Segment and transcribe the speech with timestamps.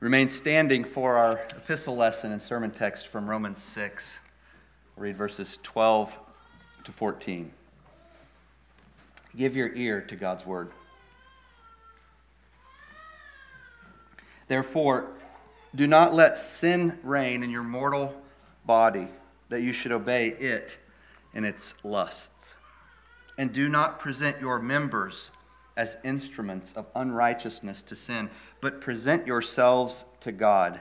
[0.00, 4.20] Remain standing for our epistle lesson and sermon text from Romans 6.
[4.94, 6.16] We'll read verses 12
[6.84, 7.50] to 14.
[9.34, 10.70] Give your ear to God's word.
[14.46, 15.08] Therefore,
[15.74, 18.14] do not let sin reign in your mortal
[18.64, 19.08] body,
[19.48, 20.78] that you should obey it
[21.34, 22.54] in its lusts.
[23.36, 25.32] And do not present your members
[25.78, 28.28] as instruments of unrighteousness to sin,
[28.60, 30.80] but present yourselves to God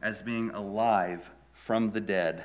[0.00, 2.44] as being alive from the dead,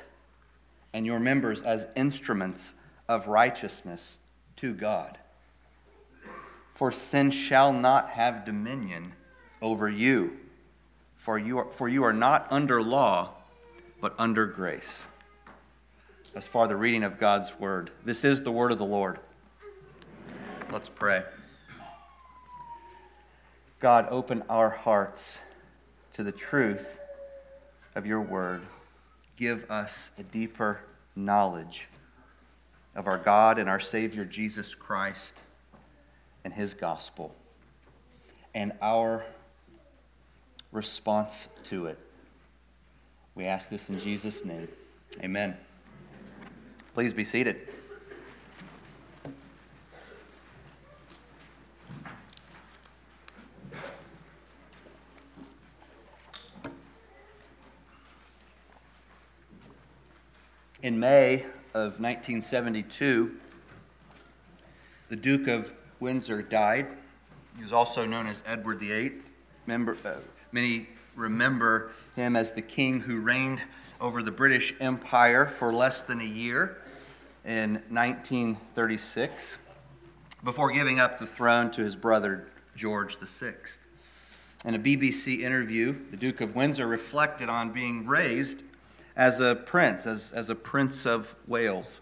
[0.92, 2.74] and your members as instruments
[3.08, 4.18] of righteousness
[4.56, 5.16] to God.
[6.74, 9.12] For sin shall not have dominion
[9.62, 10.36] over you,
[11.16, 13.30] for you are, for you are not under law,
[14.00, 15.06] but under grace.
[16.34, 17.92] As far the reading of God's word.
[18.04, 19.20] This is the word of the Lord.
[20.72, 21.22] Let's pray.
[23.84, 25.40] God, open our hearts
[26.14, 26.98] to the truth
[27.94, 28.62] of your word.
[29.36, 30.80] Give us a deeper
[31.14, 31.90] knowledge
[32.96, 35.42] of our God and our Savior Jesus Christ
[36.44, 37.34] and his gospel
[38.54, 39.26] and our
[40.72, 41.98] response to it.
[43.34, 44.66] We ask this in Jesus' name.
[45.22, 45.58] Amen.
[46.94, 47.73] Please be seated.
[60.84, 61.36] In May
[61.72, 63.34] of 1972,
[65.08, 66.88] the Duke of Windsor died.
[67.56, 69.12] He was also known as Edward VIII.
[69.64, 70.16] Member, uh,
[70.52, 73.62] many remember him as the king who reigned
[73.98, 76.76] over the British Empire for less than a year
[77.46, 79.56] in 1936
[80.44, 83.54] before giving up the throne to his brother George VI.
[84.66, 88.64] In a BBC interview, the Duke of Windsor reflected on being raised
[89.16, 92.00] as a prince, as, as a prince of Wales,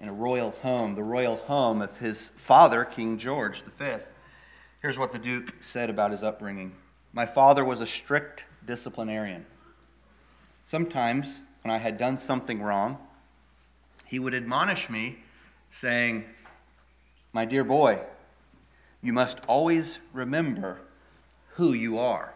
[0.00, 3.96] in a royal home, the royal home of his father, King George V.
[4.80, 6.72] Here's what the Duke said about his upbringing
[7.12, 9.44] My father was a strict disciplinarian.
[10.64, 12.96] Sometimes, when I had done something wrong,
[14.06, 15.18] he would admonish me,
[15.68, 16.24] saying,
[17.32, 18.00] My dear boy,
[19.02, 20.80] you must always remember
[21.54, 22.34] who you are.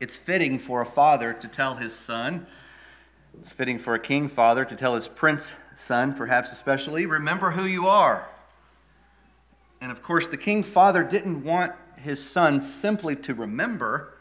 [0.00, 2.46] It's fitting for a father to tell his son,
[3.38, 7.64] it's fitting for a king father to tell his prince son, perhaps especially, remember who
[7.64, 8.28] you are.
[9.80, 14.14] And of course, the king father didn't want his son simply to remember,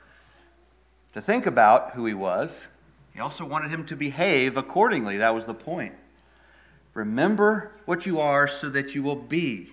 [1.13, 2.67] to think about who he was.
[3.13, 5.17] He also wanted him to behave accordingly.
[5.17, 5.95] That was the point.
[6.93, 9.69] Remember what you are so that you will be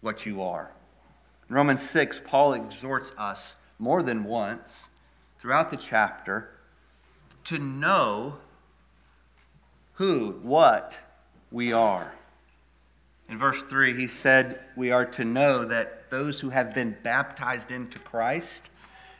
[0.00, 0.70] what you are.
[1.48, 4.90] In Romans 6, Paul exhorts us more than once
[5.46, 6.48] throughout the chapter
[7.44, 8.36] to know
[9.92, 10.98] who, what
[11.52, 12.12] we are.
[13.28, 17.70] In verse 3, he said we are to know that those who have been baptized
[17.70, 18.72] into Christ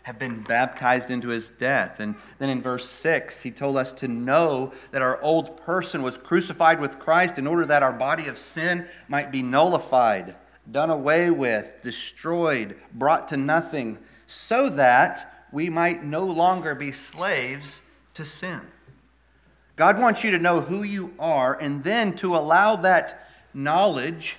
[0.03, 2.01] have been baptized into his death.
[2.01, 6.19] And then in verse 6, he told us to know that our old person was
[6.19, 10.35] crucified with Christ in order that our body of sin might be nullified,
[10.73, 17.83] done away with, destroyed, brought to nothing, so that we might no longer be slaves
[18.15, 18.61] to sin.
[19.77, 24.37] God wants you to know who you are and then to allow that knowledge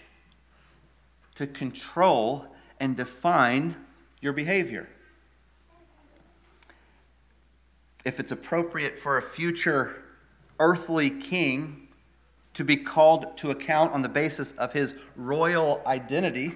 [1.35, 2.45] to control
[2.79, 3.75] and define
[4.19, 4.89] your behavior.
[8.03, 10.03] If it's appropriate for a future
[10.59, 11.87] earthly king
[12.53, 16.55] to be called to account on the basis of his royal identity,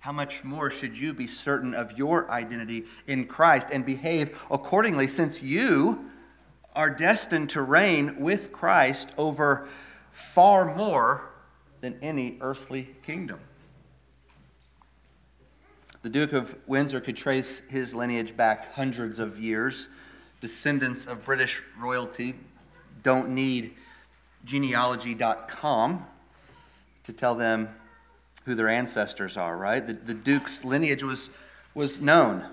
[0.00, 5.06] how much more should you be certain of your identity in Christ and behave accordingly,
[5.06, 6.06] since you
[6.74, 9.68] are destined to reign with Christ over
[10.10, 11.30] far more
[11.82, 13.40] than any earthly kingdom?
[16.02, 19.90] The Duke of Windsor could trace his lineage back hundreds of years.
[20.40, 22.36] Descendants of British royalty
[23.02, 23.74] don't need
[24.46, 26.06] genealogy.com
[27.04, 27.68] to tell them
[28.50, 29.86] who their ancestors are, right?
[29.86, 31.30] The, the Duke's lineage was,
[31.72, 32.44] was known.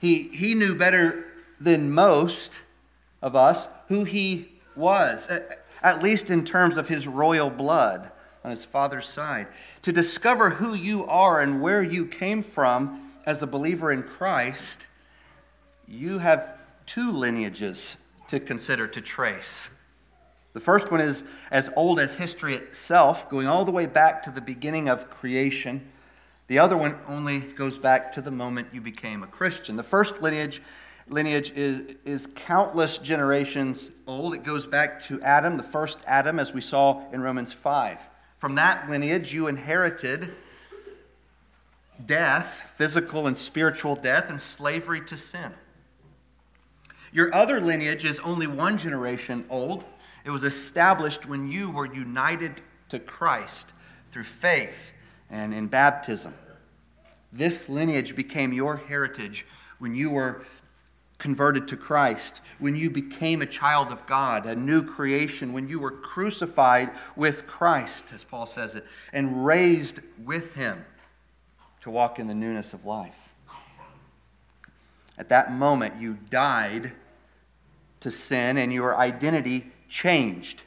[0.00, 1.26] He, he knew better
[1.60, 2.60] than most
[3.22, 8.10] of us who he was, at, at least in terms of his royal blood
[8.42, 9.46] on his father's side.
[9.82, 14.88] To discover who you are and where you came from as a believer in Christ,
[15.86, 17.96] you have two lineages
[18.26, 19.70] to consider, to trace.
[20.52, 24.30] The first one is as old as history itself, going all the way back to
[24.30, 25.88] the beginning of creation.
[26.46, 29.76] The other one only goes back to the moment you became a Christian.
[29.76, 30.62] The first lineage
[31.10, 34.34] lineage is, is countless generations old.
[34.34, 37.98] It goes back to Adam, the first Adam, as we saw in Romans 5.
[38.38, 40.30] From that lineage, you inherited
[42.04, 45.52] death, physical and spiritual death, and slavery to sin.
[47.12, 49.84] Your other lineage is only one generation old.
[50.28, 52.60] It was established when you were united
[52.90, 53.72] to Christ
[54.08, 54.92] through faith
[55.30, 56.34] and in baptism.
[57.32, 59.46] This lineage became your heritage
[59.78, 60.42] when you were
[61.16, 65.80] converted to Christ, when you became a child of God, a new creation, when you
[65.80, 68.84] were crucified with Christ, as Paul says it,
[69.14, 70.84] and raised with him
[71.80, 73.30] to walk in the newness of life.
[75.16, 76.92] At that moment, you died
[78.00, 80.62] to sin and your identity changed.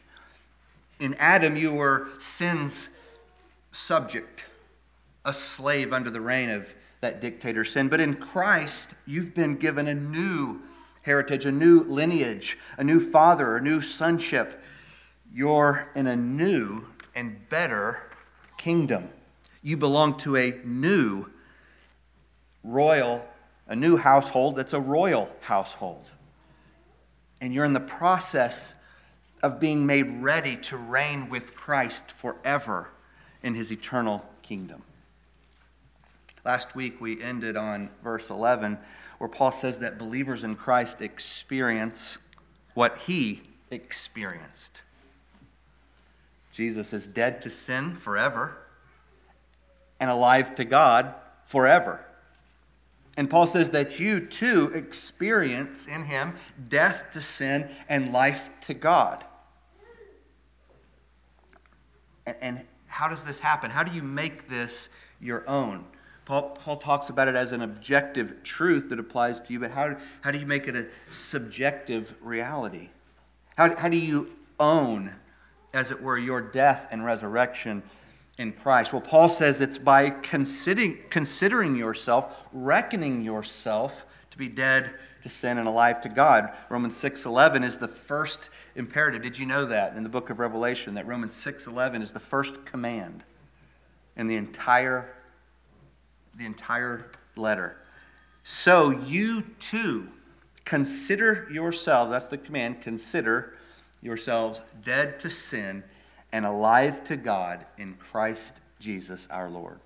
[1.00, 2.89] In Adam, you were sin's
[3.71, 4.45] subject,
[5.25, 7.89] a slave under the reign of that dictator sin.
[7.89, 10.62] But in Christ, you've been given a new
[11.01, 14.62] heritage, a new lineage, a new father, a new sonship.
[15.33, 16.85] You're in a new
[17.15, 18.03] and better
[18.57, 19.09] kingdom.
[19.63, 21.27] You belong to a new
[22.63, 23.25] royal,
[23.67, 26.09] a new household that's a royal household.
[27.39, 28.75] And you're in the process
[29.43, 32.89] of being made ready to reign with Christ forever
[33.41, 34.83] in his eternal kingdom.
[36.43, 38.77] Last week we ended on verse 11,
[39.17, 42.17] where Paul says that believers in Christ experience
[42.73, 44.81] what he experienced.
[46.51, 48.57] Jesus is dead to sin forever
[49.99, 51.13] and alive to God
[51.45, 52.03] forever.
[53.17, 56.35] And Paul says that you too experience in him
[56.69, 59.23] death to sin and life to God.
[62.25, 63.71] And, and how does this happen?
[63.71, 64.89] How do you make this
[65.19, 65.85] your own?
[66.25, 69.97] Paul, Paul talks about it as an objective truth that applies to you, but how,
[70.21, 72.89] how do you make it a subjective reality?
[73.57, 74.29] How, how do you
[74.59, 75.13] own,
[75.73, 77.83] as it were, your death and resurrection
[78.38, 78.94] in Christ?
[78.94, 84.91] Well, Paul says it's by considering, considering yourself, reckoning yourself to be dead
[85.24, 86.51] to sin and alive to God.
[86.69, 89.21] Romans 6:11 is the first imperative.
[89.21, 92.65] Did you know that in the book of Revelation that Romans 6:11 is the first
[92.65, 93.23] command
[94.15, 95.09] in the entire
[96.38, 97.77] the entire letter.
[98.44, 100.07] So you too
[100.65, 103.57] consider yourselves, that's the command, consider
[104.01, 105.83] yourselves dead to sin
[106.31, 109.79] and alive to God in Christ Jesus our Lord.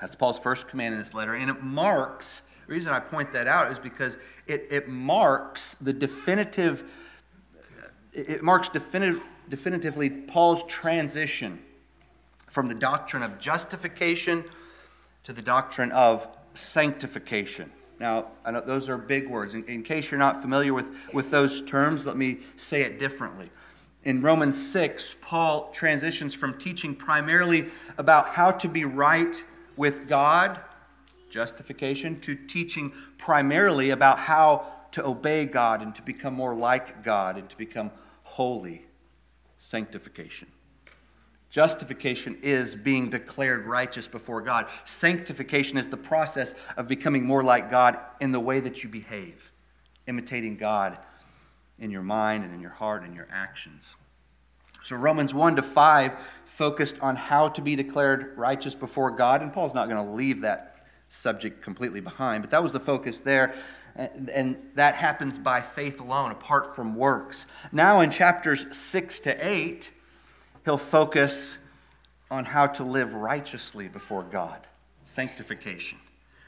[0.00, 3.46] That's Paul's first command in this letter, and it marks, the reason I point that
[3.46, 6.90] out is because it, it marks the definitive,
[8.12, 11.62] it marks definitive, definitively Paul's transition
[12.48, 14.44] from the doctrine of justification
[15.24, 17.70] to the doctrine of sanctification.
[17.98, 18.26] Now,
[18.66, 19.54] those are big words.
[19.54, 23.50] In, in, case you're not familiar with, with those terms, let me say it differently.
[24.04, 27.66] In Romans 6, Paul transitions from teaching primarily
[27.98, 29.42] about how to be right
[29.76, 30.58] with God,
[31.30, 37.36] justification, to teaching primarily about how to obey God and to become more like God
[37.36, 37.90] and to become
[38.22, 38.84] holy,
[39.56, 40.48] sanctification.
[41.50, 44.66] Justification is being declared righteous before God.
[44.84, 49.52] Sanctification is the process of becoming more like God in the way that you behave,
[50.06, 50.98] imitating God
[51.78, 53.96] in your mind and in your heart and your actions.
[54.82, 56.12] So, Romans 1 to 5
[56.46, 60.40] focused on how to be declared righteous before God, and Paul's not going to leave
[60.40, 63.54] that subject completely behind, but that was the focus there.
[63.94, 67.46] And that happens by faith alone, apart from works.
[67.72, 69.90] Now, in chapters 6 to 8,
[70.64, 71.58] he'll focus
[72.30, 74.66] on how to live righteously before God,
[75.02, 75.98] sanctification.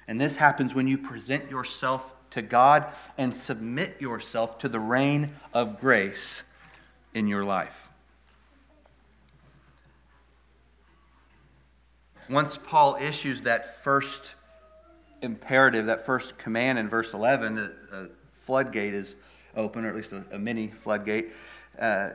[0.08, 2.86] And this happens when you present yourself to God
[3.18, 6.42] and submit yourself to the reign of grace
[7.12, 7.88] in your life.
[12.28, 14.34] Once Paul issues that first
[15.24, 18.10] imperative, that first command in verse 11, the, the
[18.44, 19.16] floodgate is
[19.56, 21.32] open, or at least a, a mini floodgate.
[21.78, 22.10] Uh,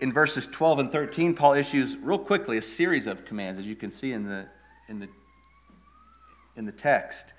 [0.00, 3.76] in verses 12 and 13, Paul issues real quickly a series of commands, as you
[3.76, 4.46] can see in the,
[4.88, 5.08] in the,
[6.56, 7.32] in the text.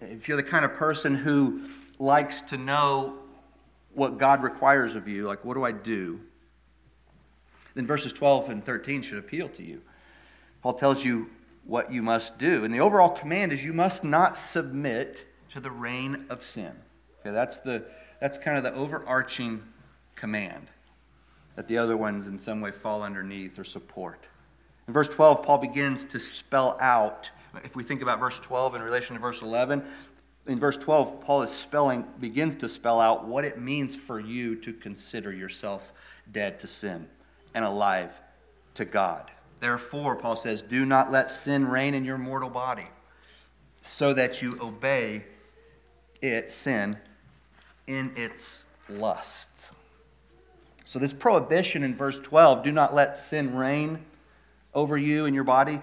[0.00, 1.62] If you're the kind of person who
[1.98, 3.18] likes to know
[3.94, 6.20] what God requires of you, like what do I do,
[7.74, 9.80] then verses 12 and 13 should appeal to you.
[10.62, 11.30] Paul tells you
[11.64, 12.64] what you must do.
[12.64, 16.72] And the overall command is you must not submit to the reign of sin.
[17.20, 17.84] Okay, that's, the,
[18.20, 19.62] that's kind of the overarching
[20.16, 20.68] command
[21.56, 24.26] that the other ones in some way fall underneath or support.
[24.88, 27.30] In verse 12, Paul begins to spell out,
[27.64, 29.84] if we think about verse 12 in relation to verse 11,
[30.46, 34.56] in verse 12, Paul is spelling, begins to spell out what it means for you
[34.56, 35.92] to consider yourself
[36.32, 37.06] dead to sin
[37.54, 38.10] and alive
[38.74, 39.30] to God.
[39.60, 42.86] Therefore, Paul says, do not let sin reign in your mortal body,
[43.82, 45.24] so that you obey
[46.22, 46.96] it, sin,
[47.86, 49.72] in its lusts.
[50.84, 54.04] So, this prohibition in verse 12, do not let sin reign
[54.74, 55.80] over you and your body,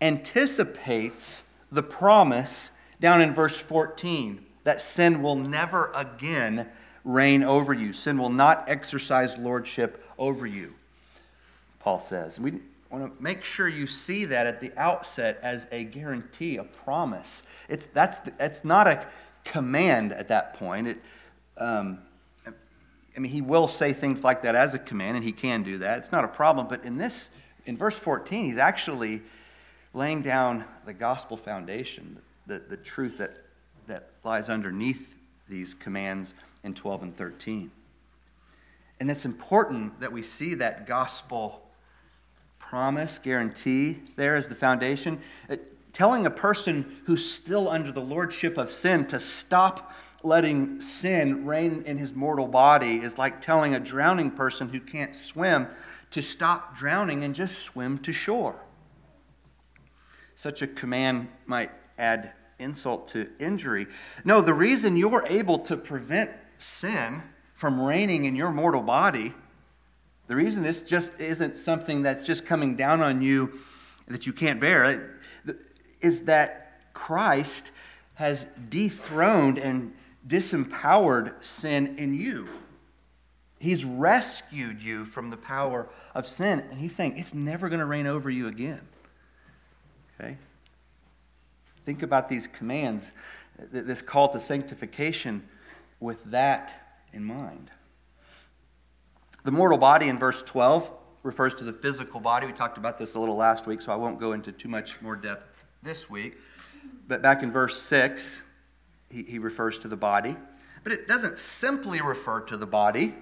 [0.00, 6.68] anticipates the promise down in verse 14 that sin will never again
[7.04, 7.92] reign over you.
[7.92, 10.74] Sin will not exercise lordship over you,
[11.80, 12.40] Paul says.
[12.40, 12.60] We
[12.94, 17.42] want to make sure you see that at the outset as a guarantee, a promise.
[17.68, 19.06] It's, that's, that's not a
[19.44, 20.88] command at that point.
[20.88, 20.98] It,
[21.58, 21.98] um,
[23.16, 25.78] I mean, he will say things like that as a command, and he can do
[25.78, 25.98] that.
[25.98, 26.66] It's not a problem.
[26.68, 27.30] But in this,
[27.64, 29.22] in verse 14, he's actually
[29.92, 33.36] laying down the gospel foundation, the, the truth that,
[33.86, 35.14] that lies underneath
[35.48, 36.34] these commands
[36.64, 37.70] in 12 and 13.
[39.00, 41.63] And it's important that we see that gospel
[42.74, 45.20] promise, guarantee there as the foundation.
[45.48, 45.54] Uh,
[45.92, 49.92] telling a person who's still under the lordship of sin to stop
[50.24, 55.14] letting sin reign in his mortal body is like telling a drowning person who can't
[55.14, 55.68] swim
[56.10, 58.56] to stop drowning and just swim to shore.
[60.34, 63.86] Such a command might add insult to injury.
[64.24, 67.22] No, the reason you're able to prevent sin
[67.54, 69.32] from reigning in your mortal body,
[70.26, 73.58] the reason this just isn't something that's just coming down on you
[74.08, 75.18] that you can't bear,
[76.00, 77.70] is that Christ
[78.14, 79.92] has dethroned and
[80.26, 82.48] disempowered sin in you.
[83.58, 87.86] He's rescued you from the power of sin, and he's saying it's never going to
[87.86, 88.80] reign over you again.
[90.20, 90.36] Okay?
[91.84, 93.12] Think about these commands,
[93.58, 95.46] this call to sanctification
[96.00, 97.70] with that in mind.
[99.44, 100.90] The mortal body in verse 12
[101.22, 102.46] refers to the physical body.
[102.46, 105.02] We talked about this a little last week, so I won't go into too much
[105.02, 106.38] more depth this week.
[107.06, 108.42] But back in verse 6,
[109.10, 110.34] he, he refers to the body.
[110.82, 113.14] But it doesn't simply refer to the body.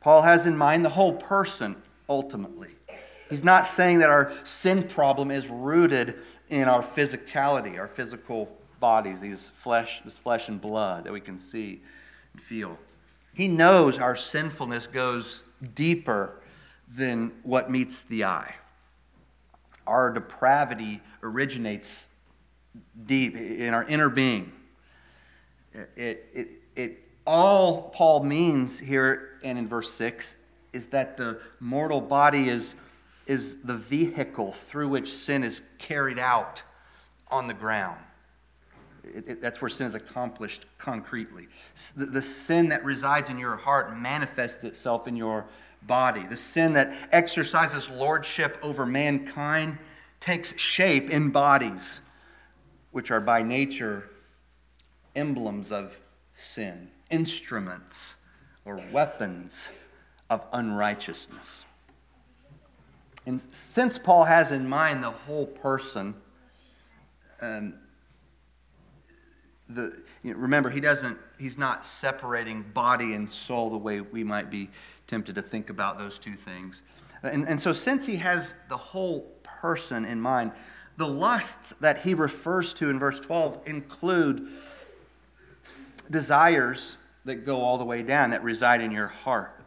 [0.00, 1.76] Paul has in mind the whole person
[2.08, 2.70] ultimately.
[3.28, 6.16] He's not saying that our sin problem is rooted
[6.48, 11.38] in our physicality, our physical bodies, these flesh, this flesh and blood that we can
[11.38, 11.80] see
[12.32, 12.76] and feel.
[13.34, 15.44] He knows our sinfulness goes
[15.74, 16.40] deeper
[16.88, 18.54] than what meets the eye.
[19.86, 22.08] Our depravity originates
[23.06, 24.52] deep in our inner being.
[25.72, 30.36] It, it, it, all Paul means here and in verse 6
[30.72, 32.74] is that the mortal body is,
[33.26, 36.62] is the vehicle through which sin is carried out
[37.28, 37.98] on the ground.
[39.04, 41.48] It, it, that's where sin is accomplished concretely.
[41.96, 45.46] The, the sin that resides in your heart manifests itself in your
[45.82, 46.26] body.
[46.26, 49.78] The sin that exercises lordship over mankind
[50.20, 52.00] takes shape in bodies,
[52.90, 54.10] which are by nature
[55.16, 55.98] emblems of
[56.34, 58.16] sin, instruments
[58.64, 59.70] or weapons
[60.28, 61.64] of unrighteousness.
[63.26, 66.14] And since Paul has in mind the whole person,
[67.40, 67.74] um,
[69.74, 74.24] the, you know, remember he doesn't he's not separating body and soul the way we
[74.24, 74.68] might be
[75.06, 76.82] tempted to think about those two things
[77.22, 80.52] and, and so since he has the whole person in mind
[80.96, 84.48] the lusts that he refers to in verse 12 include
[86.10, 89.58] desires that go all the way down, that reside in your heart,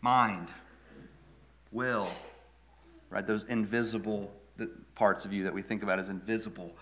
[0.00, 0.48] mind,
[1.72, 2.08] will,
[3.10, 3.26] right?
[3.26, 4.30] Those invisible
[4.94, 6.72] parts of you that we think about as invisible.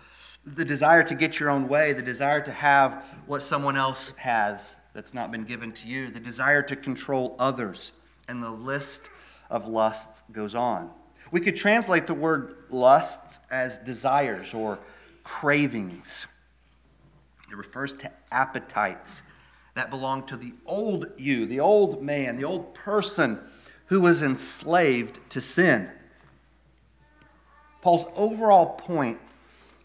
[0.45, 4.77] The desire to get your own way, the desire to have what someone else has
[4.93, 7.93] that's not been given to you, the desire to control others,
[8.29, 9.11] and the list
[9.51, 10.91] of lusts goes on.
[11.31, 14.79] We could translate the word lusts as desires or
[15.25, 16.27] cravings.
[17.51, 19.23] It refers to appetites
[19.75, 23.39] that belong to the old you, the old man, the old person
[23.87, 25.91] who was enslaved to sin.
[27.81, 29.19] Paul's overall point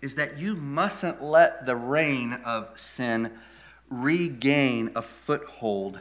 [0.02, 3.32] is that you mustn't let the reign of sin
[3.90, 6.00] regain a foothold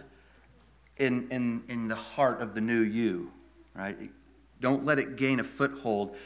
[0.97, 3.31] in, in, in the heart of the new you,
[3.75, 3.97] right?
[4.61, 6.17] Don't let it gain a foothold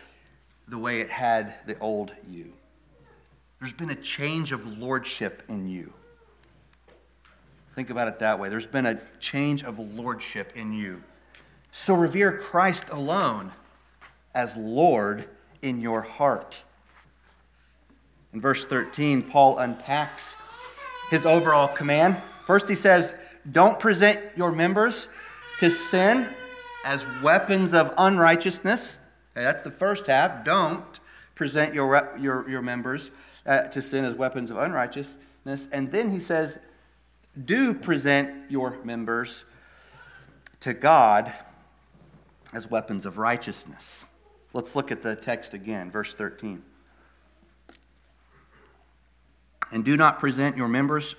[0.68, 2.52] the way it had the old you.
[3.58, 5.92] There's been a change of lordship in you.
[7.74, 8.48] Think about it that way.
[8.48, 11.02] There's been a change of lordship in you.
[11.72, 13.52] So revere Christ alone
[14.34, 15.28] as Lord
[15.62, 16.62] in your heart.
[18.32, 20.36] In verse 13, Paul unpacks
[21.10, 22.16] his overall command.
[22.46, 23.12] First, he says,
[23.50, 25.08] Don't present your members
[25.58, 26.28] to sin
[26.84, 28.98] as weapons of unrighteousness.
[29.36, 30.44] Okay, that's the first half.
[30.44, 31.00] Don't
[31.34, 33.10] present your, your, your members
[33.46, 35.68] uh, to sin as weapons of unrighteousness.
[35.72, 36.60] And then he says,
[37.44, 39.44] Do present your members
[40.60, 41.32] to God
[42.52, 44.04] as weapons of righteousness.
[44.52, 46.62] Let's look at the text again, verse 13.
[49.72, 51.14] And do not present your members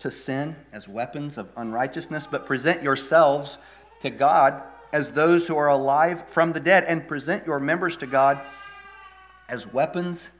[0.00, 3.58] to sin as weapons of unrighteousness, but present yourselves
[4.00, 8.06] to God as those who are alive from the dead, and present your members to
[8.06, 8.40] God
[9.48, 10.30] as weapons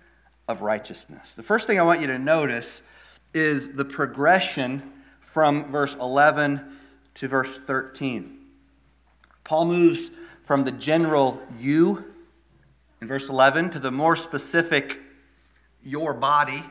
[0.48, 1.34] of righteousness.
[1.34, 2.82] The first thing I want you to notice
[3.34, 6.78] is the progression from verse 11
[7.14, 8.38] to verse 13.
[9.44, 10.10] Paul moves
[10.44, 12.04] from the general you
[13.02, 14.98] in verse 11 to the more specific
[15.82, 16.62] your body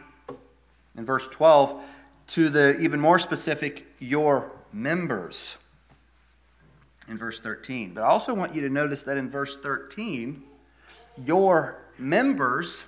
[0.98, 1.82] in verse 12
[2.28, 5.58] to the even more specific your members
[7.08, 7.94] in verse 13.
[7.94, 10.44] But I also want you to notice that in verse 13,
[11.26, 12.84] your members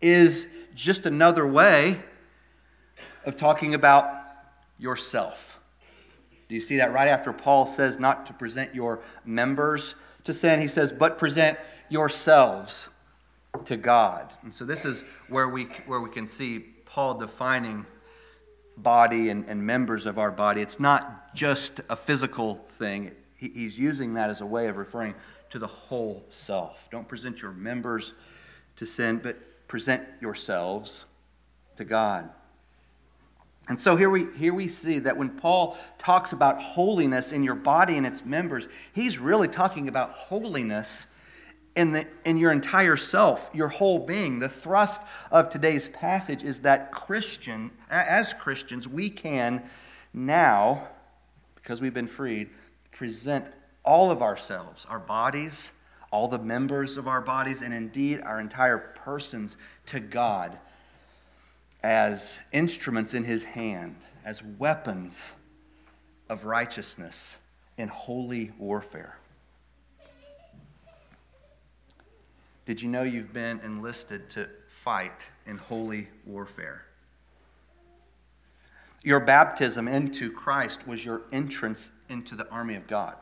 [0.00, 2.00] is just another way
[3.24, 4.10] of talking about
[4.78, 5.60] yourself.
[6.48, 9.94] Do you see that right after Paul says not to present your members
[10.24, 10.60] to sin?
[10.60, 11.58] He says, but present
[11.88, 12.88] yourselves
[13.64, 14.32] to God.
[14.42, 17.86] And so this is where we, where we can see Paul defining
[18.76, 20.60] body and, and members of our body.
[20.60, 25.14] It's not just a physical thing, he, he's using that as a way of referring
[25.50, 26.88] to the whole self.
[26.90, 28.12] Don't present your members
[28.76, 29.36] to sin, but
[29.68, 31.06] present yourselves
[31.76, 32.28] to God.
[33.70, 37.54] And so here we, here we see that when Paul talks about holiness in your
[37.54, 41.06] body and its members, he's really talking about holiness
[41.74, 44.38] in, the, in your entire self, your whole being.
[44.38, 49.62] The thrust of today's passage is that Christian, as Christians, we can
[50.12, 50.88] now,
[51.54, 52.50] because we've been freed,
[52.90, 53.46] present
[53.84, 55.72] all of ourselves, our bodies,
[56.10, 59.56] all the members of our bodies, and indeed our entire persons
[59.86, 60.58] to God
[61.82, 65.32] as instruments in his hand, as weapons
[66.28, 67.38] of righteousness
[67.76, 69.16] in holy warfare.
[72.64, 76.84] Did you know you've been enlisted to fight in holy warfare?
[79.02, 83.16] Your baptism into Christ was your entrance into the army of God.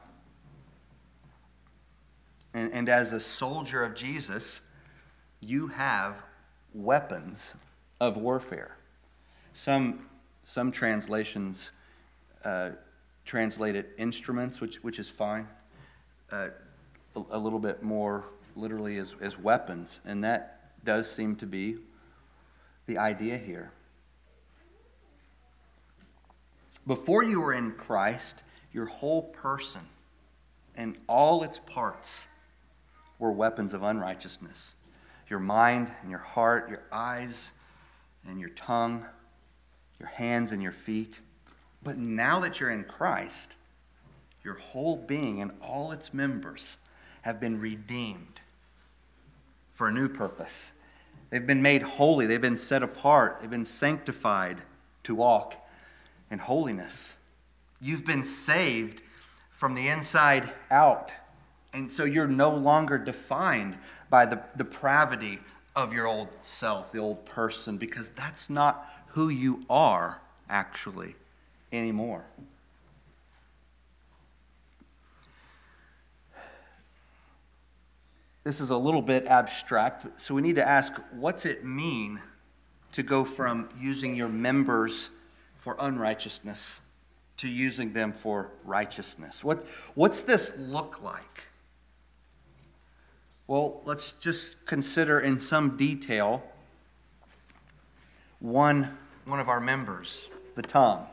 [2.52, 4.60] And, and as a soldier of Jesus,
[5.40, 6.22] you have
[6.74, 7.56] weapons
[8.00, 8.76] of warfare.
[9.52, 10.06] Some,
[10.42, 11.72] some translations
[12.44, 12.70] uh,
[13.24, 15.46] translate it instruments, which, which is fine.
[16.30, 16.48] Uh,
[17.16, 21.76] a, a, little bit more literally as, as weapons, and that does seem to be
[22.86, 23.72] the idea here.
[26.86, 29.82] Before you were in Christ, your whole person
[30.74, 32.26] and all its parts
[33.18, 34.74] were weapons of unrighteousness.
[35.28, 37.52] Your mind and your heart, your eyes
[38.26, 39.04] and your tongue,
[39.98, 41.20] your hands and your feet.
[41.82, 43.56] But now that you're in Christ,
[44.42, 46.78] your whole being and all its members
[47.22, 48.40] have been redeemed
[49.74, 50.72] for a new purpose.
[51.30, 54.58] They've been made holy, they've been set apart, they've been sanctified
[55.04, 55.54] to walk
[56.30, 57.16] in holiness.
[57.80, 59.02] You've been saved
[59.52, 61.12] from the inside out.
[61.72, 63.78] And so you're no longer defined
[64.08, 65.38] by the depravity
[65.76, 71.14] of your old self, the old person, because that's not who you are actually
[71.72, 72.24] anymore.
[78.42, 82.20] This is a little bit abstract, so we need to ask what's it mean
[82.92, 85.10] to go from using your members
[85.58, 86.80] for unrighteousness
[87.36, 89.42] to using them for righteousness?
[89.42, 91.44] What, what's this look like?
[93.46, 96.42] Well, let's just consider in some detail
[98.40, 101.06] one, one of our members, the tongue.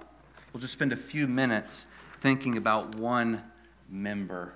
[0.54, 1.88] We'll just spend a few minutes
[2.22, 3.44] thinking about one
[3.90, 4.54] member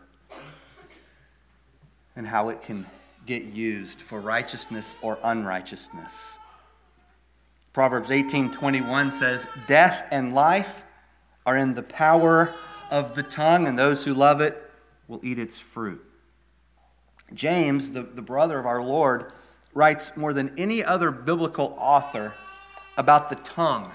[2.15, 2.85] and how it can
[3.25, 6.37] get used for righteousness or unrighteousness.
[7.73, 10.83] Proverbs 18:21 says, "Death and life
[11.45, 12.53] are in the power
[12.89, 14.71] of the tongue, and those who love it
[15.07, 16.05] will eat its fruit."
[17.33, 19.31] James, the, the brother of our Lord,
[19.73, 22.33] writes more than any other biblical author
[22.97, 23.91] about the tongue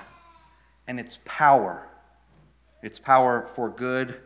[0.89, 1.87] and its power,
[2.83, 4.23] its power for good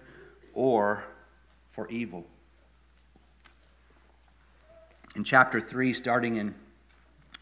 [0.55, 1.03] or
[1.70, 2.24] for evil.
[5.16, 6.55] In chapter 3, starting in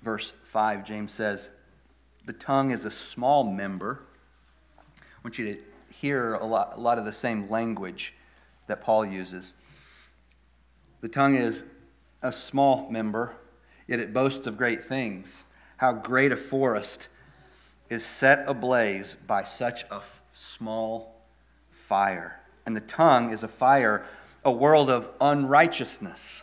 [0.03, 1.51] verse 5, James says,
[2.25, 4.01] The tongue is a small member.
[4.99, 5.61] I want you to
[5.93, 8.15] hear a lot, a lot of the same language
[8.69, 9.53] that Paul uses.
[11.03, 11.65] The tongue is
[12.23, 13.37] a small member,
[13.87, 15.45] yet it boasts of great things.
[15.77, 17.09] How great a forest
[17.91, 21.21] is set ablaze by such a f- small
[21.71, 22.41] fire.
[22.67, 24.05] And the tongue is a fire,
[24.45, 26.43] a world of unrighteousness.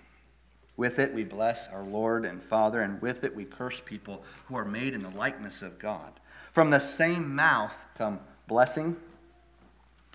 [0.77, 4.55] With it we bless our Lord and Father, and with it we curse people who
[4.55, 6.13] are made in the likeness of God.
[6.51, 8.95] From the same mouth come blessing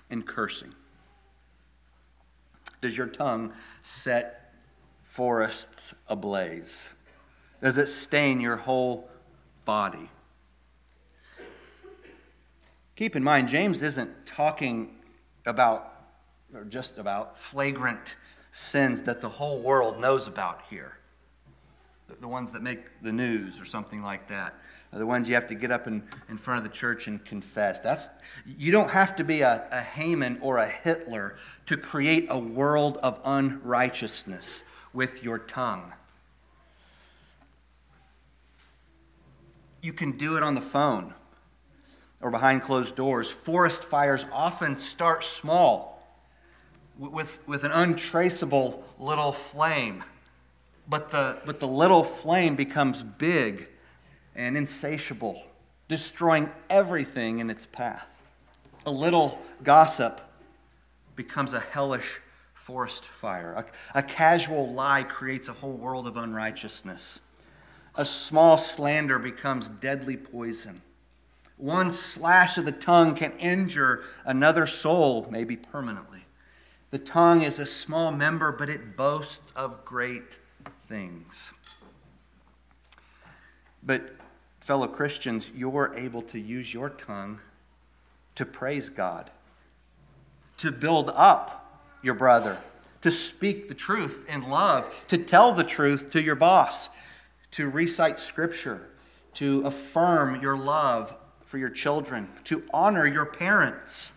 [0.09, 0.73] and cursing.
[2.81, 4.53] Does your tongue set
[5.01, 6.91] forests ablaze?
[7.61, 9.09] Does it stain your whole
[9.65, 10.09] body?
[12.95, 14.95] Keep in mind, James isn't talking
[15.45, 15.93] about,
[16.53, 18.15] or just about, flagrant
[18.57, 20.97] sins that the whole world knows about here.
[22.19, 24.55] The ones that make the news or something like that.
[24.91, 27.79] The ones you have to get up in, in front of the church and confess.
[27.79, 28.09] That's,
[28.57, 31.35] you don't have to be a, a Haman or a Hitler
[31.67, 35.93] to create a world of unrighteousness with your tongue.
[39.83, 41.13] You can do it on the phone
[42.21, 43.29] or behind closed doors.
[43.29, 45.96] Forest fires often start small
[46.97, 50.03] with, with an untraceable little flame,
[50.89, 53.69] but the, but the little flame becomes big
[54.35, 55.43] and insatiable,
[55.87, 58.07] destroying everything in its path.
[58.85, 60.21] A little gossip
[61.15, 62.19] becomes a hellish
[62.53, 63.65] forest fire.
[63.93, 67.19] A, a, casual lie creates a whole world of unrighteousness.
[67.95, 70.81] A small slander becomes deadly poison.
[71.57, 76.26] One slash of the tongue can injure another soul, maybe permanently.
[76.89, 80.39] The tongue is a small member, but it boasts of great
[80.85, 81.51] things.
[83.83, 84.15] But,
[84.61, 87.39] fellow Christians, you're able to use your tongue
[88.35, 89.31] to praise God,
[90.57, 92.57] to build up your brother,
[93.01, 96.89] to speak the truth in love, to tell the truth to your boss,
[97.51, 98.89] to recite scripture,
[99.33, 104.16] to affirm your love for your children, to honor your parents,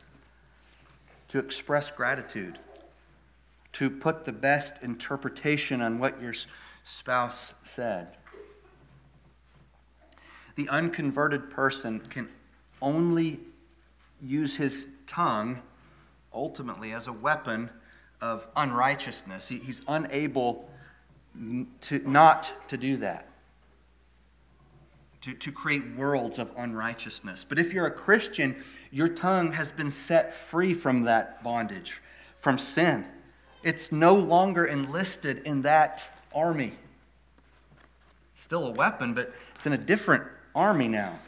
[1.30, 2.58] to express gratitude,
[3.72, 6.34] to put the best interpretation on what your
[6.82, 8.16] spouse said.
[10.56, 12.28] The unconverted person can
[12.82, 13.38] only
[14.20, 15.62] use his tongue
[16.34, 17.70] ultimately as a weapon
[18.20, 19.46] of unrighteousness.
[19.46, 20.68] He, he's unable
[21.82, 23.29] to not to do that.
[25.22, 27.44] To, to create worlds of unrighteousness.
[27.46, 28.56] But if you're a Christian,
[28.90, 32.00] your tongue has been set free from that bondage,
[32.38, 33.04] from sin.
[33.62, 36.72] It's no longer enlisted in that army.
[38.32, 41.18] It's still a weapon, but it's in a different army now.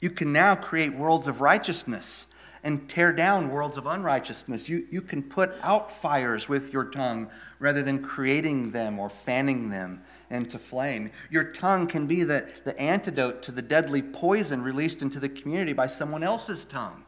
[0.00, 2.26] You can now create worlds of righteousness
[2.64, 4.68] and tear down worlds of unrighteousness.
[4.68, 9.70] You, you can put out fires with your tongue rather than creating them or fanning
[9.70, 11.10] them into flame.
[11.30, 15.72] Your tongue can be the, the antidote to the deadly poison released into the community
[15.72, 17.04] by someone else's tongue.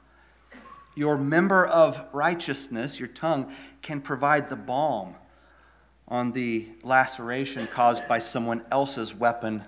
[0.95, 3.53] Your member of righteousness, your tongue,
[3.83, 5.15] can provide the balm
[6.09, 9.63] on the laceration caused by someone else's weapon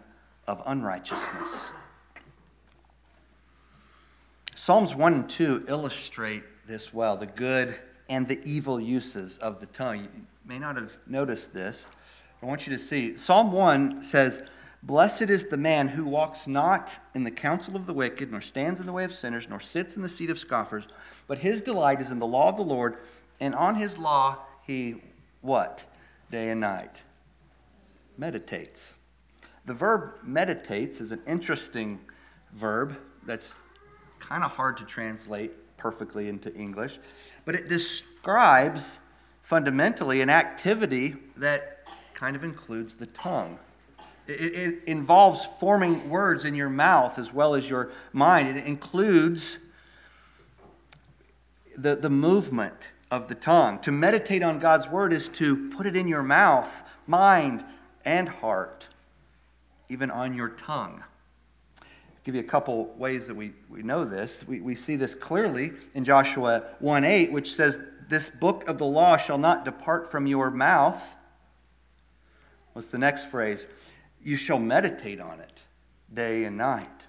[0.46, 1.70] of unrighteousness.
[4.54, 7.76] Psalms 1 and 2 illustrate this well the good
[8.08, 10.00] and the evil uses of the tongue.
[10.00, 10.08] You
[10.44, 11.86] may not have noticed this.
[12.42, 13.16] I want you to see.
[13.16, 14.42] Psalm 1 says,
[14.82, 18.80] Blessed is the man who walks not in the counsel of the wicked, nor stands
[18.80, 20.88] in the way of sinners, nor sits in the seat of scoffers,
[21.26, 22.96] but his delight is in the law of the Lord,
[23.40, 25.02] and on his law he
[25.42, 25.84] what?
[26.30, 27.02] Day and night.
[28.16, 28.96] Meditates.
[29.66, 32.00] The verb meditates is an interesting
[32.54, 33.58] verb that's
[34.18, 36.98] kind of hard to translate perfectly into English,
[37.44, 39.00] but it describes
[39.42, 41.79] fundamentally an activity that
[42.20, 43.58] kind of includes the tongue.
[44.26, 48.58] It, it, involves forming words in your mouth as well as your mind.
[48.58, 49.56] It includes
[51.78, 53.78] the, the movement of the tongue.
[53.80, 57.64] To meditate on God's word is to put it in your mouth, mind,
[58.04, 58.86] and heart,
[59.88, 61.02] even on your tongue.
[62.24, 64.46] give you a couple ways that we, we know this.
[64.46, 67.80] We, we see this clearly in Joshua 1 8, which says,
[68.10, 71.02] This book of the law shall not depart from your mouth.
[72.72, 73.66] What's the next phrase?
[74.22, 75.64] You shall meditate on it
[76.12, 77.06] day and night.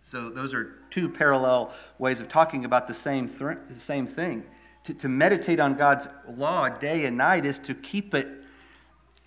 [0.00, 4.44] So those are two parallel ways of talking about the same, th- the same thing.
[4.84, 8.28] To, to meditate on God's law day and night is to keep it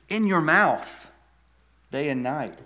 [0.08, 1.12] in your mouth
[1.92, 2.58] day and night.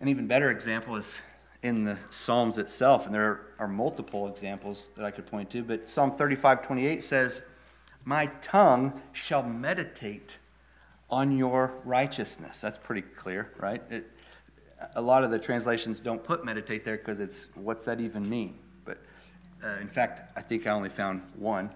[0.00, 1.20] An even better example is
[1.62, 5.88] in the Psalms itself, and there are multiple examples that I could point to, but
[5.88, 7.42] Psalm 35 28 says,
[8.04, 10.38] My tongue shall meditate
[11.10, 12.60] on your righteousness.
[12.60, 13.82] That's pretty clear, right?
[13.90, 14.10] It,
[14.94, 18.58] a lot of the translations don't put meditate there because it's what's that even mean?
[18.84, 18.98] But
[19.64, 21.66] uh, in fact, I think I only found one,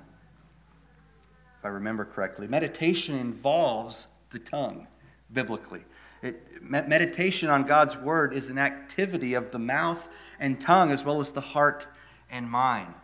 [1.58, 2.46] if I remember correctly.
[2.46, 4.86] Meditation involves the tongue
[5.32, 5.84] biblically.
[6.22, 10.06] It, meditation on God's word is an activity of the mouth
[10.38, 11.88] and tongue as well as the heart
[12.30, 12.94] and mind.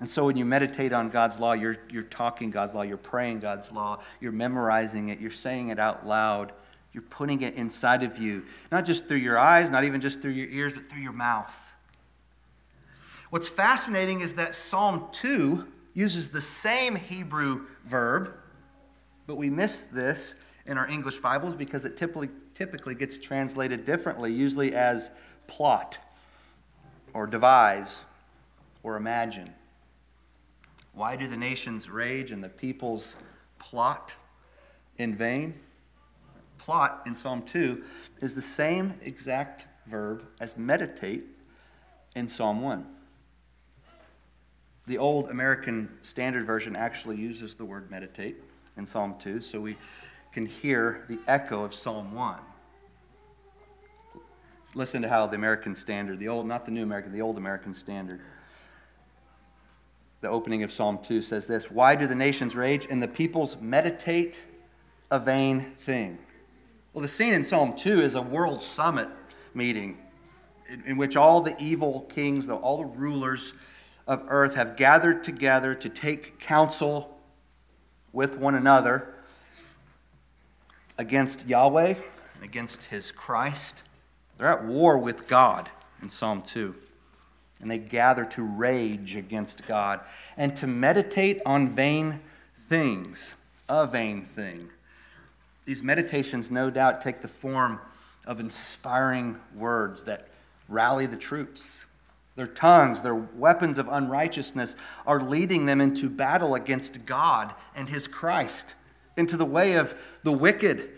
[0.00, 3.40] And so when you meditate on God's law, you're, you're talking God's law, you're praying
[3.40, 6.52] God's law, you're memorizing it, you're saying it out loud,
[6.92, 10.32] you're putting it inside of you, not just through your eyes, not even just through
[10.32, 11.74] your ears, but through your mouth.
[13.30, 18.32] What's fascinating is that Psalm 2 uses the same Hebrew verb,
[19.26, 24.32] but we miss this in our English Bibles because it typically, typically gets translated differently,
[24.32, 25.10] usually as
[25.46, 25.98] plot
[27.12, 28.04] or devise
[28.82, 29.52] or imagine.
[30.94, 33.16] Why do the nations rage and the peoples
[33.58, 34.14] plot
[34.96, 35.54] in vain?
[36.58, 37.82] Plot in Psalm 2
[38.20, 41.24] is the same exact verb as meditate
[42.14, 42.86] in Psalm 1.
[44.86, 48.36] The old American Standard Version actually uses the word meditate
[48.76, 49.76] in Psalm 2, so we
[50.32, 52.38] can hear the echo of Psalm 1.
[54.74, 57.72] Listen to how the American Standard, the old, not the New American, the old American
[57.72, 58.20] Standard,
[60.24, 63.58] the opening of Psalm 2 says this Why do the nations rage and the peoples
[63.60, 64.42] meditate
[65.10, 66.18] a vain thing?
[66.92, 69.08] Well, the scene in Psalm 2 is a world summit
[69.52, 69.98] meeting
[70.68, 73.52] in, in which all the evil kings, all the rulers
[74.06, 77.20] of earth have gathered together to take counsel
[78.14, 79.14] with one another
[80.96, 81.94] against Yahweh
[82.34, 83.82] and against his Christ.
[84.38, 85.68] They're at war with God
[86.00, 86.74] in Psalm 2.
[87.64, 90.00] And they gather to rage against God
[90.36, 92.20] and to meditate on vain
[92.68, 93.36] things,
[93.70, 94.68] a vain thing.
[95.64, 97.80] These meditations, no doubt, take the form
[98.26, 100.28] of inspiring words that
[100.68, 101.86] rally the troops.
[102.36, 108.06] Their tongues, their weapons of unrighteousness, are leading them into battle against God and His
[108.06, 108.74] Christ
[109.16, 110.90] into the way of the wicked,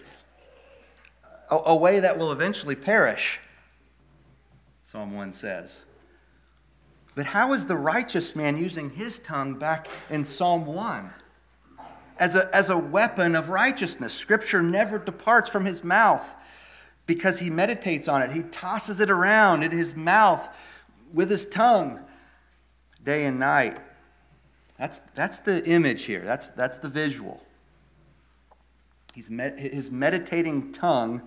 [1.48, 3.38] a, a way that will eventually perish,
[4.84, 5.84] Psalm 1 says.
[7.16, 11.10] But how is the righteous man using his tongue back in Psalm 1?
[12.18, 14.14] As a, as a weapon of righteousness.
[14.14, 16.26] Scripture never departs from his mouth
[17.06, 18.32] because he meditates on it.
[18.32, 20.46] He tosses it around in his mouth
[21.12, 22.00] with his tongue
[23.02, 23.78] day and night.
[24.78, 27.42] That's, that's the image here, that's, that's the visual.
[29.14, 31.22] He's his meditating tongue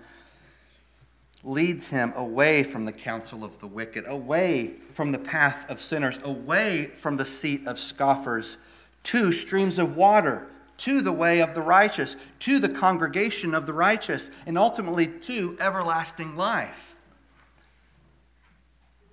[1.43, 6.19] leads him away from the counsel of the wicked, away from the path of sinners,
[6.23, 8.57] away from the seat of scoffers,
[9.03, 10.47] to streams of water,
[10.77, 15.57] to the way of the righteous, to the congregation of the righteous, and ultimately to
[15.59, 16.95] everlasting life.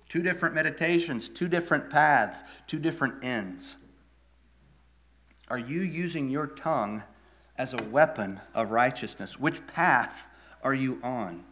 [0.09, 3.77] Two different meditations, two different paths, two different ends.
[5.49, 7.03] Are you using your tongue?
[7.57, 9.39] as a weapon of righteousness?
[9.39, 10.27] Which path
[10.63, 11.43] are you on?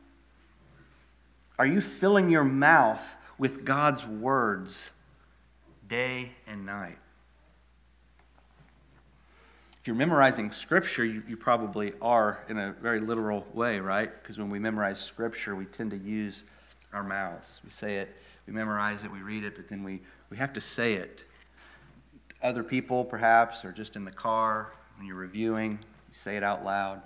[1.58, 4.89] Are you filling your mouth with God's words
[5.88, 6.98] day and night?
[9.80, 14.12] If you're memorizing Scripture, you, you probably are in a very literal way, right?
[14.22, 16.44] Because when we memorize Scripture, we tend to use
[16.91, 17.62] our mouths.
[17.63, 20.62] We say it, we memorize it, we read it, but then we, we have to
[20.62, 21.24] say it.
[22.41, 26.65] Other people, perhaps, or just in the car when you're reviewing, you say it out
[26.65, 27.02] loud.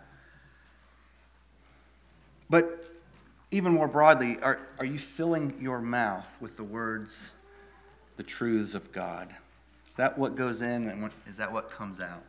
[2.50, 2.86] But
[3.52, 7.30] even more broadly, are, are you filling your mouth with the words,
[8.18, 9.34] the truths of God?
[9.90, 12.24] Is that what goes in and what, is that what comes out?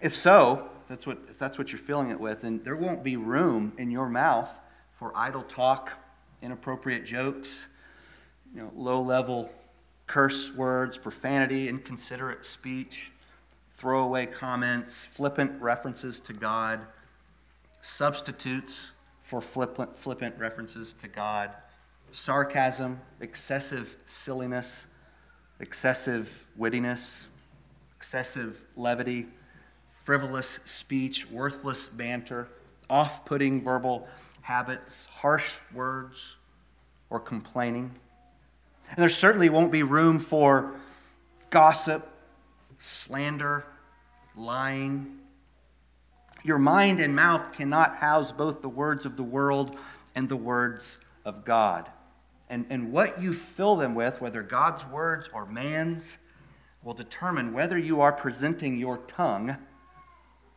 [0.00, 3.16] If so, that's what, if that's what you're filling it with, then there won't be
[3.16, 4.50] room in your mouth
[4.98, 5.92] for idle talk,
[6.42, 7.68] inappropriate jokes,
[8.54, 9.50] you know, low level
[10.08, 13.12] curse words, profanity, inconsiderate speech
[13.74, 16.80] throwaway comments, flippant references to God,
[17.82, 18.92] substitutes
[19.22, 21.50] for flippant, flippant references to God,
[22.12, 24.86] sarcasm, excessive silliness,
[25.60, 27.26] excessive wittiness,
[27.96, 29.26] excessive levity,
[29.90, 32.48] frivolous speech, worthless banter,
[32.88, 34.08] off putting verbal
[34.42, 36.36] habits, harsh words,
[37.10, 37.94] or complaining.
[38.90, 40.74] And there certainly won't be room for
[41.50, 42.06] gossip,
[42.78, 43.64] slander,
[44.36, 45.18] lying.
[46.44, 49.76] Your mind and mouth cannot house both the words of the world
[50.14, 51.88] and the words of God.
[52.48, 56.18] And, and what you fill them with, whether God's words or man's,
[56.82, 59.56] will determine whether you are presenting your tongue,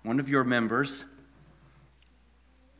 [0.04, 1.06] one of your members,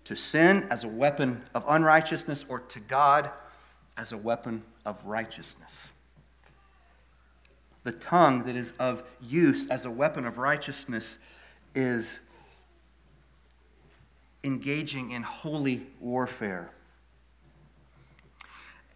[0.06, 3.30] to sin as a weapon of unrighteousness or to God
[3.98, 5.90] as a weapon of righteousness.
[7.84, 11.20] The tongue that is of use as a weapon of righteousness
[11.76, 12.22] is
[14.46, 16.70] engaging in holy warfare.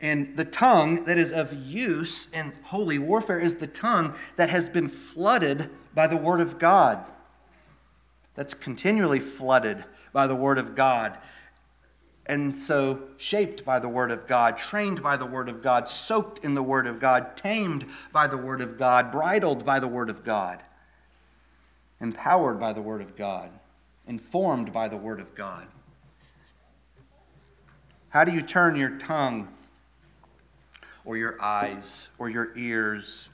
[0.02, 4.70] And the tongue that is of use in holy warfare is the tongue that has
[4.70, 7.04] been flooded by the Word of God.
[8.36, 9.84] That's continually flooded
[10.14, 11.18] by the Word of God.
[12.26, 16.46] And so, shaped by the Word of God, trained by the Word of God, soaked
[16.46, 20.10] in the Word of God, tamed by the Word of God, bridled by the Word
[20.10, 20.62] of God,
[22.00, 23.50] empowered by the Word of God,
[24.10, 25.68] informed by the Word of God.
[28.10, 29.48] How do you turn your tongue
[31.06, 33.30] or your eyes or your ears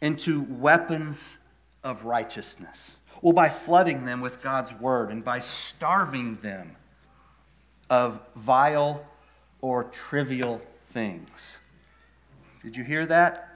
[0.00, 1.38] into weapons
[1.84, 2.98] of righteousness?
[3.22, 6.74] Well, by flooding them with God's Word and by starving them
[7.88, 9.06] of vile
[9.60, 11.58] or trivial things.
[12.64, 13.48] Did you hear that?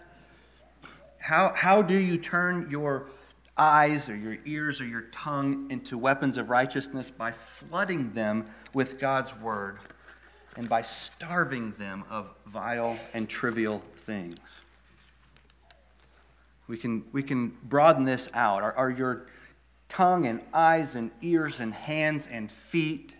[1.18, 3.08] How, how do you turn your
[3.58, 7.10] eyes or your ears or your tongue into weapons of righteousness?
[7.10, 9.78] By flooding them with God's word
[10.56, 14.60] and by starving them of vile and trivial things.
[16.68, 18.62] We can, we can broaden this out.
[18.62, 19.26] Are, are your
[19.88, 23.14] tongue and eyes and ears and hands and feet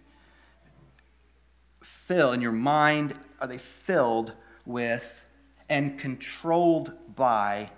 [2.07, 4.33] filled, in your mind are they filled
[4.65, 5.25] with
[5.69, 7.71] and controlled by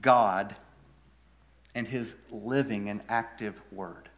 [0.00, 0.54] God
[1.74, 4.08] and his living and active word.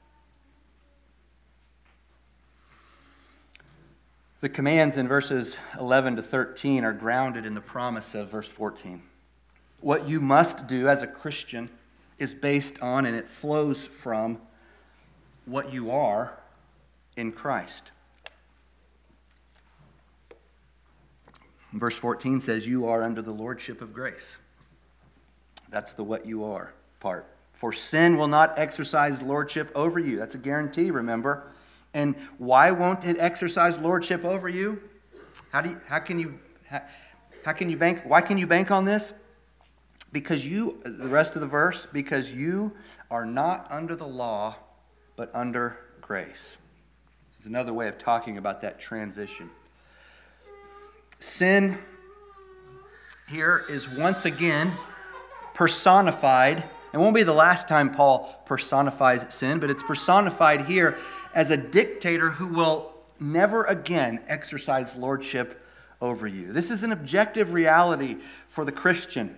[4.41, 9.03] The commands in verses 11 to 13 are grounded in the promise of verse 14.
[9.81, 11.71] What you must do as a Christian
[12.19, 14.39] is based on and it flows from
[15.47, 16.39] what you are
[17.17, 17.91] in Christ.
[21.73, 24.37] Verse 14 says, You are under the lordship of grace.
[25.69, 27.27] That's the what you are part.
[27.57, 30.19] For sin will not exercise lordship over you.
[30.19, 31.51] That's a guarantee, remember.
[31.95, 34.83] And why won't it exercise lordship over you?
[35.51, 36.39] How, do you, how can you
[36.69, 36.83] how,
[37.45, 39.15] how can you bank why can you bank on this?
[40.13, 42.73] Because you the rest of the verse because you
[43.11, 44.57] are not under the law
[45.17, 46.59] but under grace.
[47.39, 49.49] It's another way of talking about that transition.
[51.21, 51.79] Sin
[53.31, 54.73] here is once again
[55.55, 56.63] personified.
[56.93, 60.97] It won't be the last time Paul personifies sin, but it's personified here
[61.35, 65.63] as a dictator who will never again exercise lordship
[66.01, 66.53] over you.
[66.53, 68.17] This is an objective reality
[68.49, 69.37] for the Christian.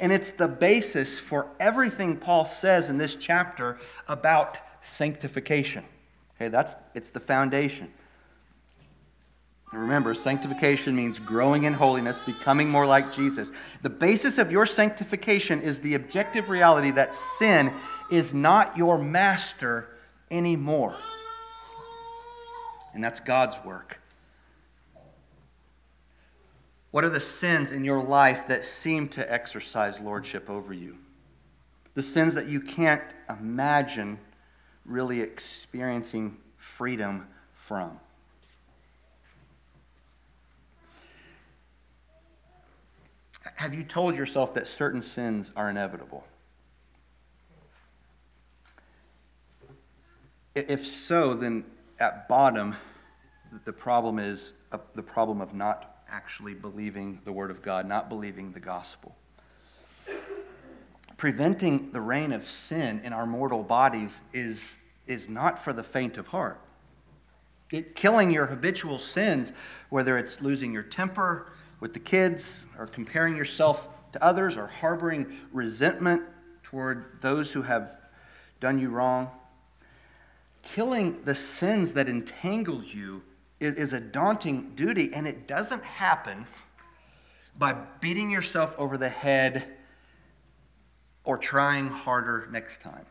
[0.00, 5.84] And it's the basis for everything Paul says in this chapter about sanctification.
[6.36, 7.92] Okay, that's it's the foundation.
[9.76, 13.52] And remember, sanctification means growing in holiness, becoming more like Jesus.
[13.82, 17.70] The basis of your sanctification is the objective reality that sin
[18.10, 19.98] is not your master
[20.30, 20.96] anymore.
[22.94, 24.00] And that's God's work.
[26.90, 30.96] What are the sins in your life that seem to exercise lordship over you?
[31.92, 34.20] The sins that you can't imagine
[34.86, 38.00] really experiencing freedom from.
[43.54, 46.24] Have you told yourself that certain sins are inevitable?
[50.54, 51.64] If so, then
[52.00, 52.76] at bottom,
[53.64, 58.08] the problem is uh, the problem of not actually believing the Word of God, not
[58.08, 59.14] believing the gospel.
[61.16, 64.76] Preventing the reign of sin in our mortal bodies is,
[65.06, 66.60] is not for the faint of heart.
[67.70, 69.52] It, killing your habitual sins,
[69.88, 75.38] whether it's losing your temper, with the kids, or comparing yourself to others, or harboring
[75.52, 76.22] resentment
[76.62, 77.92] toward those who have
[78.60, 79.30] done you wrong.
[80.66, 83.22] killing the sins that entangle you
[83.60, 86.44] is, a daunting duty, and it doesn't happen
[87.58, 89.66] by beating yourself over the head
[91.24, 93.06] or trying harder next time.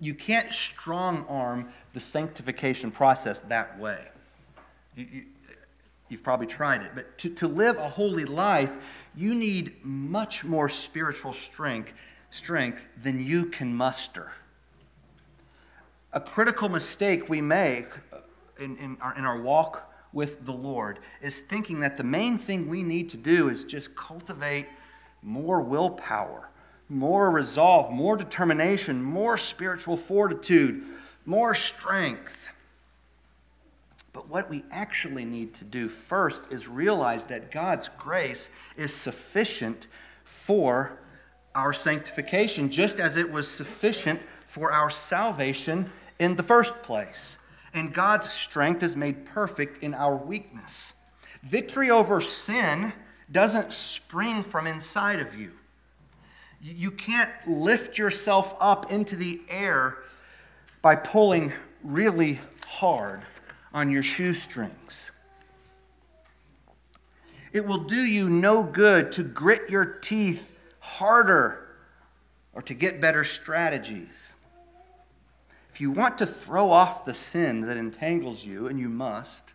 [0.00, 4.04] You can't strong arm the sanctification process that way.
[4.96, 5.24] You, you,
[6.08, 8.76] you've probably tried it, but to, to live a holy life,
[9.14, 11.92] you need much more spiritual strength,
[12.30, 14.32] strength than you can muster.
[16.12, 18.20] A critical mistake we make uh,
[18.58, 22.68] in, in, our, in our walk with the Lord is thinking that the main thing
[22.68, 24.66] we need to do is just cultivate
[25.22, 26.48] more willpower,
[26.88, 30.82] more resolve, more determination, more spiritual fortitude,
[31.26, 32.48] more strength.
[34.18, 39.86] But what we actually need to do first is realize that God's grace is sufficient
[40.24, 40.98] for
[41.54, 47.38] our sanctification, just as it was sufficient for our salvation in the first place
[47.72, 50.94] and God's strength is made perfect in our weakness.
[51.44, 52.92] Victory over sin
[53.30, 55.52] doesn't spring from inside of you.
[56.60, 59.98] You can't lift yourself up into the air
[60.82, 61.52] by pulling
[61.84, 63.22] really hard
[63.72, 65.10] on your shoestrings.
[67.52, 70.50] It will do you no good to grit your teeth
[70.80, 71.68] harder
[72.52, 74.34] or to get better strategies.
[75.72, 79.54] If you want to throw off the sin that entangles you, and you must,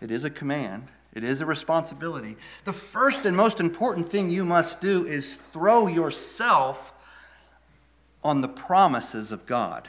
[0.00, 2.36] it is a command, it is a responsibility.
[2.64, 6.92] The first and most important thing you must do is throw yourself
[8.22, 9.88] on the promises of God,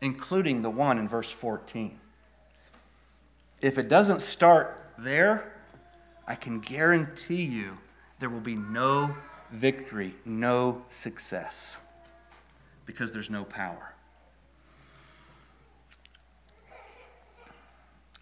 [0.00, 2.00] including the one in verse 14.
[3.64, 5.50] If it doesn't start there,
[6.26, 7.78] I can guarantee you
[8.20, 9.16] there will be no
[9.50, 11.78] victory, no success,
[12.84, 13.94] because there's no power.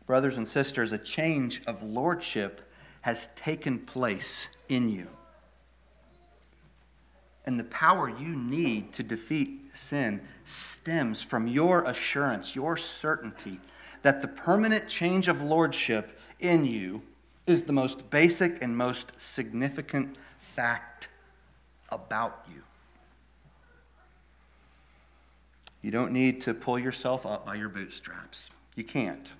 [0.06, 5.08] brothers and sisters, a change of lordship has taken place in you.
[7.46, 13.58] And the power you need to defeat sin stems from your assurance, your certainty
[14.02, 17.02] that the permanent change of lordship in you
[17.46, 21.08] is the most basic and most significant fact
[21.90, 22.62] about you.
[25.82, 28.50] You don't need to pull yourself up by your bootstraps.
[28.76, 29.30] You can't.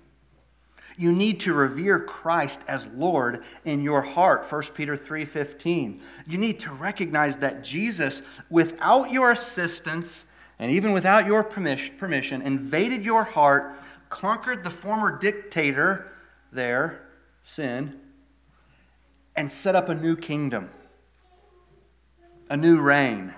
[0.97, 6.01] You need to revere Christ as Lord in your heart, 1 Peter 3:15.
[6.27, 10.25] You need to recognize that Jesus, without your assistance
[10.59, 13.73] and even without your permission, invaded your heart,
[14.21, 16.11] conquered the former dictator
[16.51, 17.07] there,
[17.41, 17.99] sin,
[19.35, 20.69] and set up a new kingdom,
[22.49, 23.33] a new reign,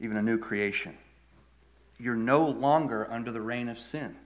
[0.00, 0.96] even a new creation.
[1.98, 4.16] You're no longer under the reign of sin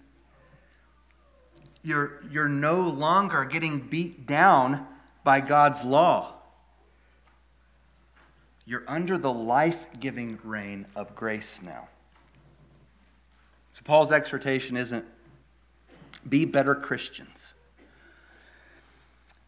[1.83, 4.87] you're, you're no longer getting beat down
[5.25, 6.35] by God's law.
[8.67, 11.89] You're under the life giving reign of grace now.
[13.79, 15.05] So, Paul's exhortation isn't
[16.29, 17.53] be better Christians.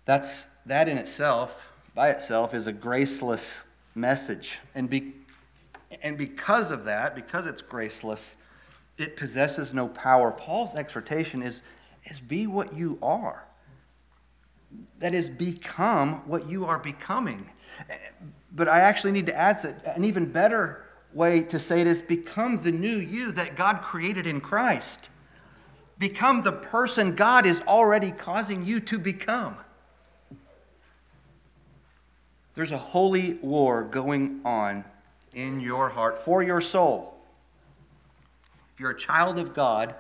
[0.05, 3.65] That's, that in itself, by itself, is a graceless
[3.97, 4.61] message.
[4.77, 5.15] And, be,
[6.01, 8.37] and because of that, because it's graceless,
[8.99, 10.31] it possesses no power.
[10.31, 11.63] Paul's exhortation is
[12.05, 13.45] is be what you are.
[15.01, 17.51] That is, become what you are becoming.
[18.53, 22.57] But I actually need to add an even better way to say it is become
[22.59, 25.11] the new you that God created in Christ.
[25.99, 29.57] Become the person God is already causing you to become.
[32.55, 34.85] There's a holy war going on
[35.35, 37.15] in your heart for your soul.
[38.75, 39.95] If you're a child of God,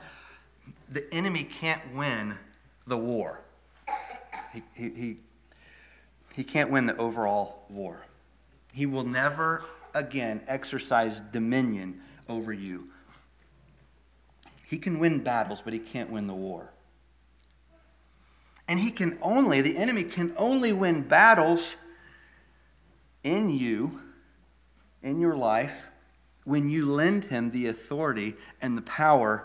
[0.88, 2.38] the enemy can't win
[2.86, 3.40] the war.
[4.52, 5.16] He, he, he,
[6.32, 8.06] he can't win the overall war.
[8.72, 9.64] He will never
[9.94, 12.88] again exercise dominion over you.
[14.64, 16.72] He can win battles, but he can't win the war.
[18.68, 21.74] And he can only, the enemy can only win battles
[23.24, 24.00] in you,
[25.02, 25.88] in your life,
[26.44, 29.44] when you lend him the authority and the power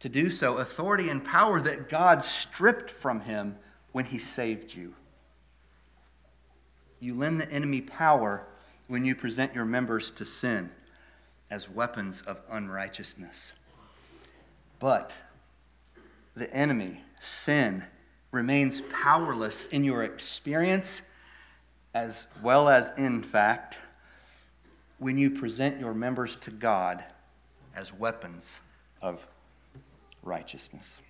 [0.00, 3.56] to do so, authority and power that God stripped from him
[3.92, 4.94] when he saved you.
[6.98, 8.46] You lend the enemy power
[8.90, 10.68] when you present your members to sin
[11.48, 13.52] as weapons of unrighteousness.
[14.80, 15.16] But
[16.34, 17.84] the enemy, sin,
[18.32, 21.02] remains powerless in your experience
[21.94, 23.78] as well as in fact
[24.98, 27.04] when you present your members to God
[27.76, 28.60] as weapons
[29.00, 29.24] of
[30.24, 31.00] righteousness.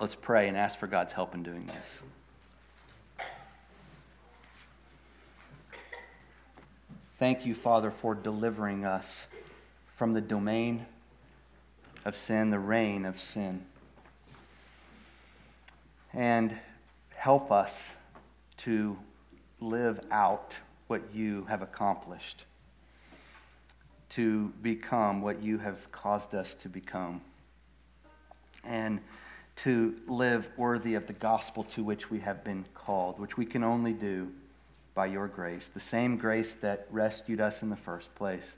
[0.00, 2.02] Let's pray and ask for God's help in doing this.
[7.16, 9.28] Thank you, Father, for delivering us
[9.92, 10.84] from the domain
[12.04, 13.64] of sin, the reign of sin.
[16.12, 16.58] And
[17.14, 17.94] help us
[18.58, 18.98] to
[19.60, 20.56] live out
[20.88, 22.46] what you have accomplished,
[24.08, 27.20] to become what you have caused us to become,
[28.64, 28.98] and
[29.54, 33.62] to live worthy of the gospel to which we have been called, which we can
[33.62, 34.32] only do
[34.94, 38.56] by your grace, the same grace that rescued us in the first place.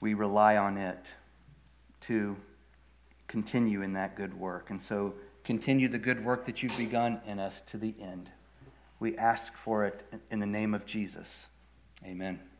[0.00, 1.12] We rely on it
[2.02, 2.36] to
[3.28, 4.68] continue in that good work.
[4.70, 5.14] And so
[5.44, 8.30] continue the good work that you've begun in us to the end.
[9.00, 11.48] We ask for it in the name of Jesus.
[12.04, 12.51] Amen.